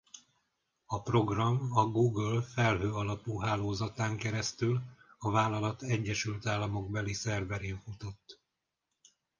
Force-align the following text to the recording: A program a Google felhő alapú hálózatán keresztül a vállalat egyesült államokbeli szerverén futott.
A 0.85 1.01
program 1.01 1.69
a 1.71 1.85
Google 1.87 2.41
felhő 2.41 2.93
alapú 2.93 3.37
hálózatán 3.39 4.17
keresztül 4.17 4.81
a 5.19 5.31
vállalat 5.31 5.81
egyesült 5.83 6.45
államokbeli 6.45 7.13
szerverén 7.13 7.77
futott. 7.85 8.39